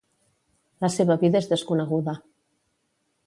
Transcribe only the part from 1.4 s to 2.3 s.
és desconeguda.